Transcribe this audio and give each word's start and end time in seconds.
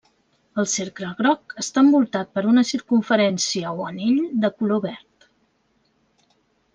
El 0.61 0.67
cercle 0.69 1.09
groc 1.17 1.53
està 1.63 1.83
envoltat 1.87 2.31
per 2.37 2.43
una 2.51 2.63
circumferència 2.69 3.73
o 3.81 3.85
anell 3.91 4.17
de 4.47 4.51
color 4.63 4.81
verd. 4.87 5.29